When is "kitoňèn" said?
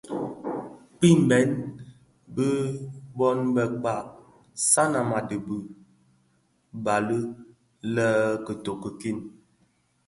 8.45-8.93